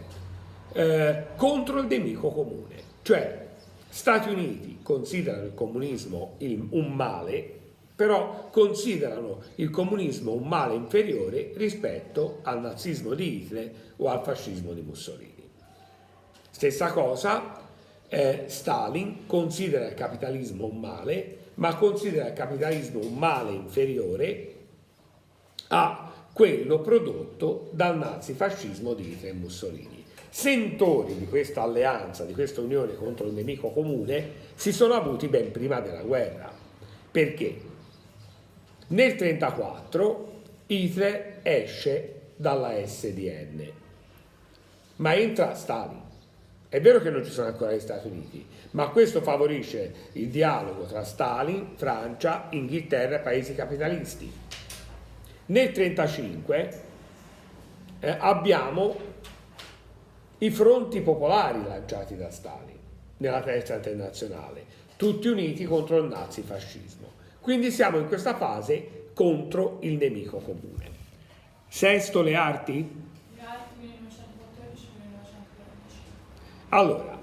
eh, 0.74 1.24
contro 1.36 1.80
il 1.80 1.88
nemico 1.88 2.30
comune. 2.30 2.76
Cioè, 3.02 3.46
Stati 3.90 4.30
Uniti 4.30 4.78
considerano 4.84 5.46
il 5.46 5.54
comunismo 5.56 6.36
il, 6.38 6.68
un 6.70 6.94
male, 6.94 7.56
però 7.96 8.50
considerano 8.52 9.42
il 9.56 9.72
comunismo 9.72 10.34
un 10.34 10.48
male 10.48 10.76
inferiore 10.76 11.54
rispetto 11.56 12.42
al 12.44 12.62
nazismo 12.62 13.16
di 13.16 13.38
Hitler 13.38 13.72
o 13.98 14.10
al 14.10 14.22
fascismo 14.22 14.74
di 14.74 14.82
Mussolini. 14.82 15.50
Stessa 16.52 16.92
cosa, 16.92 17.60
eh, 18.08 18.44
Stalin 18.46 19.26
considera 19.26 19.88
il 19.88 19.96
capitalismo 19.96 20.68
un 20.68 20.80
male, 20.80 21.37
ma 21.58 21.76
considera 21.76 22.28
il 22.28 22.34
capitalismo 22.34 23.00
un 23.00 23.16
male 23.16 23.52
inferiore 23.52 24.54
a 25.70 26.12
quello 26.32 26.82
prodotto 26.82 27.70
dal 27.72 27.98
nazifascismo 27.98 28.94
di 28.94 29.12
Hitler 29.12 29.32
e 29.32 29.36
Mussolini. 29.36 30.06
Sentori 30.30 31.18
di 31.18 31.26
questa 31.26 31.64
alleanza, 31.64 32.26
di 32.26 32.34
questa 32.34 32.62
unione 32.62 32.96
contro 32.96 33.26
il 33.26 33.34
nemico 33.34 33.72
comune, 33.72 34.32
si 34.56 34.72
sono 34.72 34.94
avuti 34.94 35.28
ben 35.28 35.52
prima 35.52 35.80
della 35.80 36.04
guerra. 36.04 36.52
Perché? 37.10 37.46
Nel 38.90 39.16
1934 39.16 40.32
Hitler 40.68 41.40
esce 41.42 42.14
dalla 42.36 42.86
SDN, 42.86 43.72
ma 44.98 45.16
entra 45.16 45.56
Stalin. 45.56 46.07
È 46.70 46.82
vero 46.82 47.00
che 47.00 47.10
non 47.10 47.24
ci 47.24 47.32
sono 47.32 47.48
ancora 47.48 47.72
gli 47.72 47.80
Stati 47.80 48.08
Uniti, 48.08 48.46
ma 48.72 48.90
questo 48.90 49.22
favorisce 49.22 50.10
il 50.14 50.28
dialogo 50.28 50.84
tra 50.84 51.04
Stalin, 51.06 51.76
Francia, 51.76 52.48
Inghilterra 52.50 53.16
e 53.16 53.20
paesi 53.20 53.56
capitalisti. 53.56 54.30
Nel 55.46 55.72
1935 55.72 56.82
eh, 58.02 58.16
abbiamo 58.20 58.96
i 60.40 60.50
fronti 60.50 61.00
popolari 61.02 61.64
lanciati 61.64 62.18
da 62.18 62.30
Stalin 62.30 62.78
nella 63.18 63.42
terza 63.42 63.76
internazionale, 63.76 64.66
tutti 64.98 65.30
uniti 65.30 65.64
contro 65.64 65.98
il 65.98 66.10
nazifascismo. 66.10 67.14
Quindi 67.40 67.72
siamo 67.72 67.98
in 67.98 68.08
questa 68.08 68.36
fase 68.36 69.06
contro 69.14 69.78
il 69.82 69.94
nemico 69.94 70.40
comune. 70.40 70.92
Sesto 71.70 72.22
le 72.22 72.36
arti? 72.36 73.06
Allora, 76.70 77.18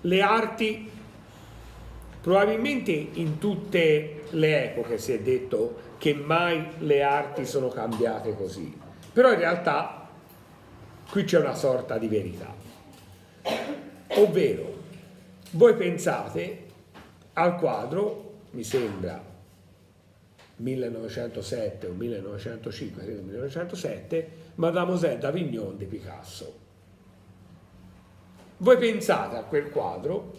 le 0.00 0.20
arti, 0.22 0.90
probabilmente 2.20 2.90
in 2.90 3.38
tutte 3.38 4.24
le 4.30 4.70
epoche 4.70 4.96
si 4.96 5.12
è 5.12 5.20
detto 5.20 5.90
che 5.98 6.14
mai 6.14 6.66
le 6.78 7.02
arti 7.02 7.44
sono 7.44 7.68
cambiate 7.68 8.34
così, 8.34 8.74
però 9.12 9.32
in 9.32 9.38
realtà 9.38 10.08
qui 11.10 11.24
c'è 11.24 11.38
una 11.38 11.54
sorta 11.54 11.98
di 11.98 12.08
verità. 12.08 12.54
Ovvero, 14.14 14.80
voi 15.52 15.74
pensate 15.74 16.66
al 17.34 17.56
quadro, 17.56 18.40
mi 18.52 18.64
sembra 18.64 19.22
1907 20.56 21.86
o 21.86 21.92
1905, 21.92 23.02
credo 23.02 23.22
1907, 23.22 24.30
Mademoiselle 24.54 25.18
d'Avignon 25.18 25.76
di 25.76 25.84
Picasso. 25.84 26.61
Voi 28.62 28.78
pensate 28.78 29.34
a 29.34 29.42
quel 29.42 29.70
quadro 29.70 30.30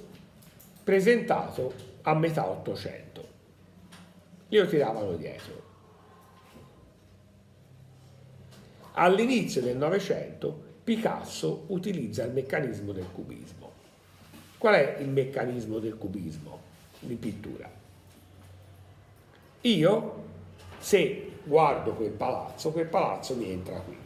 presentato 0.82 1.74
a 2.04 2.16
metà 2.16 2.48
Ottocento. 2.48 3.28
Glielo 4.48 4.66
tiravano 4.66 5.18
dietro. 5.18 5.62
All'inizio 8.94 9.62
del 9.62 9.76
Novecento 9.76 10.72
Picasso 10.86 11.66
utilizza 11.68 12.24
il 12.24 12.32
meccanismo 12.32 12.94
del 12.94 13.12
cubismo. 13.12 13.72
Qual 14.58 14.74
è 14.74 15.00
il 15.02 15.10
meccanismo 15.10 15.80
del 15.80 15.98
cubismo 15.98 16.62
in 17.02 17.20
pittura? 17.20 17.70
Io, 19.62 20.24
se 20.80 21.32
guardo 21.44 21.92
quel 21.92 22.12
palazzo, 22.12 22.72
quel 22.72 22.88
palazzo 22.88 23.36
mi 23.36 23.50
entra 23.50 23.82
qui 23.82 24.03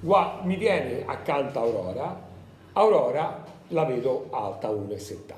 mi 0.00 0.56
viene 0.56 1.04
accanto 1.06 1.58
Aurora, 1.58 2.24
Aurora 2.72 3.44
la 3.68 3.84
vedo 3.84 4.28
alta 4.30 4.68
1,70. 4.68 5.34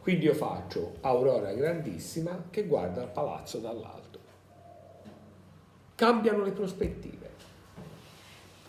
Quindi 0.00 0.24
io 0.24 0.34
faccio 0.34 0.94
Aurora 1.02 1.52
grandissima 1.52 2.44
che 2.50 2.64
guarda 2.64 3.02
il 3.02 3.08
palazzo 3.08 3.58
dall'alto. 3.58 4.18
Cambiano 5.94 6.42
le 6.42 6.52
prospettive. 6.52 7.16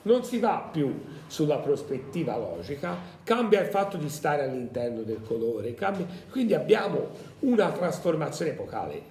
Non 0.02 0.24
si 0.24 0.40
va 0.40 0.70
più 0.72 1.04
sulla 1.28 1.58
prospettiva 1.58 2.38
logica, 2.38 2.96
cambia 3.24 3.62
il 3.62 3.68
fatto 3.68 3.98
di 3.98 4.10
stare 4.10 4.44
all'interno 4.44 5.02
del 5.02 5.22
colore, 5.22 5.74
cambia... 5.76 6.06
quindi 6.32 6.54
abbiamo 6.54 7.10
una 7.40 7.72
trasformazione 7.72 8.52
epocale. 8.52 9.04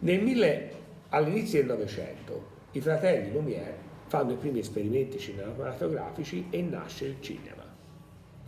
Nel 0.00 0.22
mille, 0.22 0.72
all'inizio 1.10 1.60
del 1.60 1.68
Novecento 1.68 2.56
i 2.72 2.80
fratelli 2.80 3.32
Lumière 3.32 3.87
fanno 4.08 4.32
i 4.32 4.36
primi 4.36 4.60
esperimenti 4.60 5.18
cinematografici 5.18 6.46
e 6.50 6.62
nasce 6.62 7.04
il 7.04 7.16
cinema. 7.20 7.62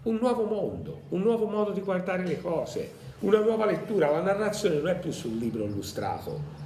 Un 0.03 0.17
nuovo 0.17 0.45
mondo, 0.45 1.03
un 1.11 1.21
nuovo 1.21 1.47
modo 1.47 1.73
di 1.73 1.83
guardare 1.83 2.25
le 2.25 2.41
cose, 2.41 2.91
una 3.21 3.41
nuova 3.41 3.67
lettura, 3.67 4.11
la 4.11 4.23
narrazione 4.23 4.77
non 4.77 4.89
è 4.89 4.99
più 4.99 5.11
sul 5.11 5.37
libro 5.37 5.65
illustrato. 5.65 6.59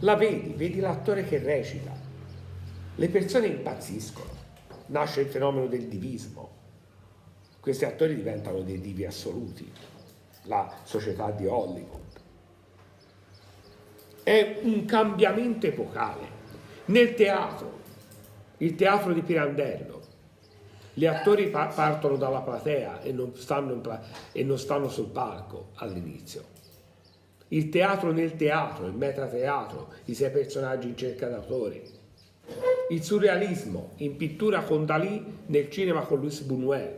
La 0.00 0.16
vedi, 0.16 0.54
vedi 0.56 0.80
l'attore 0.80 1.24
che 1.24 1.38
recita. 1.38 1.92
Le 2.94 3.08
persone 3.10 3.48
impazziscono. 3.48 4.30
Nasce 4.86 5.22
il 5.22 5.26
fenomeno 5.26 5.66
del 5.66 5.88
divismo. 5.88 6.50
Questi 7.60 7.84
attori 7.84 8.14
diventano 8.14 8.60
dei 8.62 8.80
divi 8.80 9.04
assoluti. 9.04 9.70
La 10.44 10.72
società 10.84 11.30
di 11.32 11.46
Hollywood. 11.46 12.00
È 14.22 14.60
un 14.62 14.86
cambiamento 14.86 15.66
epocale 15.66 16.35
nel 16.86 17.14
teatro, 17.14 17.80
il 18.58 18.74
teatro 18.74 19.12
di 19.12 19.22
Pirandello, 19.22 20.02
gli 20.94 21.04
attori 21.04 21.48
pa- 21.48 21.66
partono 21.66 22.16
dalla 22.16 22.40
platea 22.40 23.02
e 23.02 23.12
non, 23.12 23.32
pla- 23.82 24.02
e 24.32 24.42
non 24.44 24.58
stanno 24.58 24.88
sul 24.88 25.08
palco 25.08 25.70
all'inizio. 25.74 26.54
Il 27.48 27.68
teatro 27.68 28.12
nel 28.12 28.34
teatro, 28.34 28.86
il 28.86 28.94
metateatro, 28.94 29.92
i 30.06 30.14
sei 30.14 30.30
personaggi 30.30 30.88
in 30.88 30.96
cerca 30.96 31.28
d'autore. 31.28 31.82
Il 32.88 33.02
surrealismo 33.02 33.92
in 33.96 34.16
pittura 34.16 34.62
con 34.62 34.86
Dalì, 34.86 35.22
nel 35.46 35.70
cinema 35.70 36.00
con 36.02 36.20
Luis 36.20 36.40
Buñuel. 36.40 36.92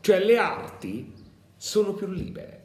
Cioè 0.00 0.18
le 0.24 0.36
arti 0.36 1.12
sono 1.56 1.92
più 1.92 2.06
libere. 2.08 2.58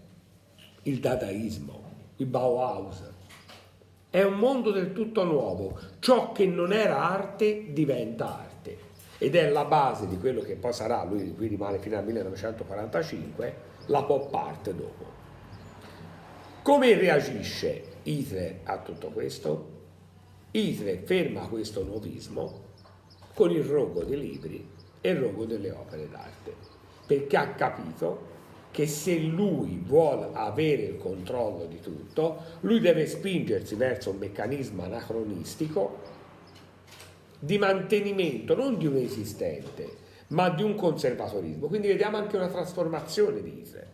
Il 0.84 1.00
dadaismo, 1.00 1.84
il 2.18 2.26
Bauhaus, 2.26 3.04
è 4.16 4.24
un 4.24 4.36
mondo 4.36 4.72
del 4.72 4.94
tutto 4.94 5.26
nuovo. 5.26 5.78
Ciò 6.00 6.32
che 6.32 6.46
non 6.46 6.72
era 6.72 7.10
arte 7.10 7.74
diventa 7.74 8.40
arte. 8.40 8.78
Ed 9.18 9.36
è 9.36 9.50
la 9.50 9.66
base 9.66 10.08
di 10.08 10.18
quello 10.18 10.40
che 10.40 10.56
poi 10.56 10.72
sarà, 10.72 11.04
lui 11.04 11.36
qui 11.36 11.48
rimane 11.48 11.80
fino 11.80 11.98
al 11.98 12.06
1945, 12.06 13.56
la 13.88 14.04
pop 14.04 14.34
art 14.34 14.72
dopo. 14.72 15.04
Come 16.62 16.96
reagisce 16.96 17.84
Hitler 18.04 18.60
a 18.64 18.78
tutto 18.78 19.10
questo? 19.10 19.72
Hitler 20.52 21.00
ferma 21.04 21.50
questo 21.50 21.84
nuovismo 21.84 22.62
con 23.34 23.52
il 23.52 23.66
rogo 23.66 24.06
dei 24.06 24.18
libri 24.18 24.66
e 25.02 25.10
il 25.10 25.18
rogo 25.18 25.44
delle 25.44 25.72
opere 25.72 26.08
d'arte, 26.08 26.56
perché 27.06 27.36
ha 27.36 27.50
capito 27.50 28.35
che 28.76 28.88
se 28.88 29.18
lui 29.18 29.82
vuole 29.82 30.32
avere 30.34 30.82
il 30.82 30.98
controllo 30.98 31.64
di 31.66 31.80
tutto, 31.80 32.40
lui 32.60 32.82
deve 32.82 33.08
spingersi 33.08 33.76
verso 33.76 34.10
un 34.10 34.18
meccanismo 34.18 34.84
anacronistico 34.84 36.00
di 37.40 37.58
mantenimento 37.58 38.54
non 38.54 38.78
di 38.78 38.86
un 38.86 38.98
esistente, 38.98 39.88
ma 40.28 40.50
di 40.50 40.62
un 40.62 40.76
conservatorismo. 40.76 41.68
Quindi 41.68 41.88
vediamo 41.88 42.18
anche 42.18 42.36
una 42.36 42.50
trasformazione 42.50 43.42
di 43.42 43.60
Hitler. 43.60 43.88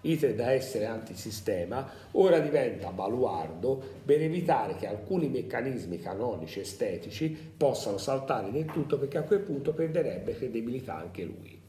Hitler 0.00 0.34
da 0.34 0.50
essere 0.50 0.86
antisistema 0.86 1.86
ora 2.12 2.38
diventa 2.38 2.88
baluardo 2.90 3.82
per 4.02 4.22
evitare 4.22 4.76
che 4.76 4.86
alcuni 4.86 5.28
meccanismi 5.28 5.98
canonici 5.98 6.60
estetici 6.60 7.36
possano 7.54 7.98
saltare 7.98 8.50
nel 8.50 8.64
tutto 8.64 8.98
perché 8.98 9.18
a 9.18 9.24
quel 9.24 9.40
punto 9.40 9.74
perderebbe 9.74 10.34
credibilità 10.34 10.96
anche 10.96 11.22
lui. 11.22 11.60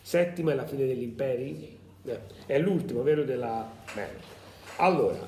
Settimo 0.00 0.48
è 0.48 0.54
la 0.54 0.64
fine 0.64 0.86
degli 0.86 1.02
imperi? 1.02 1.77
È 2.46 2.58
l'ultimo, 2.58 3.02
vero? 3.02 3.24
Della... 3.24 3.70
Allora, 4.76 5.18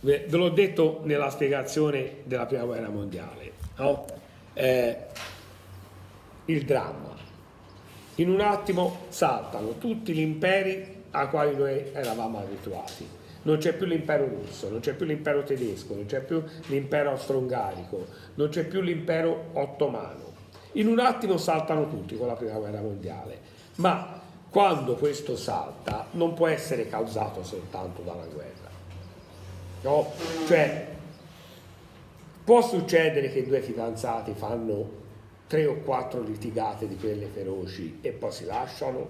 ve 0.00 0.26
l'ho 0.28 0.50
detto 0.50 1.00
nella 1.04 1.30
spiegazione 1.30 2.16
della 2.24 2.46
prima 2.46 2.64
guerra 2.64 2.88
mondiale, 2.88 3.52
no? 3.76 4.04
eh, 4.52 4.96
il 6.46 6.64
dramma. 6.64 7.12
In 8.16 8.30
un 8.30 8.40
attimo 8.40 9.06
saltano 9.08 9.78
tutti 9.78 10.12
gli 10.12 10.20
imperi 10.20 11.02
a 11.10 11.28
quali 11.28 11.56
noi 11.56 11.90
eravamo 11.92 12.38
abituati. 12.38 13.08
Non 13.42 13.58
c'è 13.58 13.74
più 13.74 13.86
l'impero 13.86 14.26
russo, 14.26 14.70
non 14.70 14.80
c'è 14.80 14.94
più 14.94 15.04
l'impero 15.04 15.42
tedesco, 15.42 15.94
non 15.94 16.06
c'è 16.06 16.20
più 16.20 16.42
l'impero 16.66 17.10
austro-ungarico, 17.10 18.06
non 18.34 18.48
c'è 18.48 18.64
più 18.64 18.80
l'impero 18.80 19.50
ottomano. 19.52 20.32
In 20.72 20.88
un 20.88 20.98
attimo 20.98 21.36
saltano 21.36 21.88
tutti 21.88 22.16
con 22.16 22.26
la 22.26 22.34
prima 22.34 22.58
guerra 22.58 22.80
mondiale. 22.80 23.38
Ma 23.76 24.22
quando 24.54 24.94
questo 24.94 25.36
salta 25.36 26.06
non 26.12 26.32
può 26.34 26.46
essere 26.46 26.86
causato 26.88 27.42
soltanto 27.42 28.02
dalla 28.02 28.26
guerra. 28.26 28.68
No? 29.80 30.12
Cioè, 30.46 30.94
può 32.44 32.62
succedere 32.62 33.32
che 33.32 33.44
due 33.44 33.60
fidanzati 33.60 34.32
fanno 34.32 34.88
tre 35.48 35.66
o 35.66 35.80
quattro 35.80 36.22
litigate 36.22 36.86
di 36.86 36.96
quelle 36.96 37.26
feroci 37.26 37.98
e 38.00 38.12
poi 38.12 38.30
si 38.30 38.44
lasciano? 38.44 39.08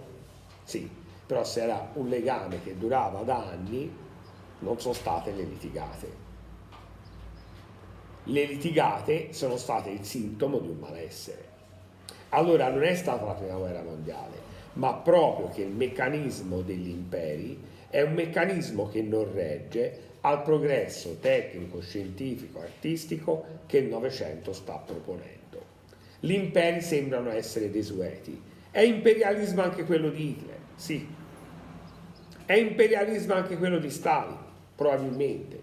Sì, 0.64 0.90
però 1.26 1.44
se 1.44 1.60
era 1.60 1.90
un 1.92 2.08
legame 2.08 2.62
che 2.62 2.78
durava 2.78 3.20
da 3.20 3.44
anni, 3.44 3.94
non 4.60 4.80
sono 4.80 4.94
state 4.94 5.30
le 5.32 5.42
litigate. 5.42 6.12
Le 8.24 8.44
litigate 8.46 9.34
sono 9.34 9.58
state 9.58 9.90
il 9.90 10.06
sintomo 10.06 10.56
di 10.56 10.68
un 10.68 10.78
malessere. 10.78 11.52
Allora 12.30 12.70
non 12.70 12.82
è 12.82 12.94
stata 12.94 13.26
la 13.26 13.32
prima 13.32 13.56
guerra 13.56 13.82
mondiale, 13.82 14.43
ma 14.74 14.94
proprio 14.94 15.48
che 15.48 15.62
il 15.62 15.72
meccanismo 15.72 16.60
degli 16.62 16.88
imperi 16.88 17.58
è 17.90 18.02
un 18.02 18.14
meccanismo 18.14 18.88
che 18.88 19.02
non 19.02 19.32
regge 19.32 20.12
al 20.22 20.42
progresso 20.42 21.18
tecnico, 21.20 21.80
scientifico, 21.80 22.60
artistico 22.60 23.44
che 23.66 23.78
il 23.78 23.88
Novecento 23.88 24.52
sta 24.52 24.74
proponendo. 24.74 25.62
Gli 26.18 26.32
imperi 26.32 26.80
sembrano 26.80 27.30
essere 27.30 27.70
desueti. 27.70 28.40
È 28.70 28.80
imperialismo 28.80 29.62
anche 29.62 29.84
quello 29.84 30.08
di 30.08 30.30
Hitler? 30.30 30.58
Sì. 30.74 31.06
È 32.46 32.54
imperialismo 32.54 33.34
anche 33.34 33.56
quello 33.56 33.78
di 33.78 33.90
Stalin? 33.90 34.36
Probabilmente. 34.74 35.60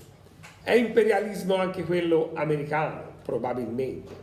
È 0.61 0.73
imperialismo 0.73 1.55
anche 1.55 1.83
quello 1.83 2.31
americano? 2.35 3.15
Probabilmente. 3.23 4.13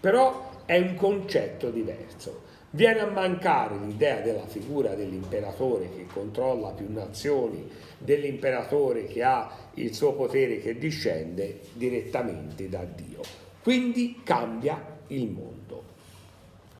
Però 0.00 0.62
è 0.64 0.78
un 0.78 0.94
concetto 0.94 1.70
diverso. 1.70 2.43
Viene 2.74 2.98
a 2.98 3.06
mancare 3.06 3.76
l'idea 3.78 4.20
della 4.20 4.48
figura 4.48 4.96
dell'imperatore 4.96 5.90
che 5.94 6.06
controlla 6.12 6.70
più 6.70 6.86
nazioni, 6.90 7.70
dell'imperatore 7.98 9.06
che 9.06 9.22
ha 9.22 9.48
il 9.74 9.94
suo 9.94 10.12
potere 10.14 10.58
che 10.58 10.76
discende 10.76 11.60
direttamente 11.74 12.68
da 12.68 12.84
Dio. 12.84 13.20
Quindi 13.62 14.22
cambia 14.24 14.98
il 15.06 15.30
mondo. 15.30 15.63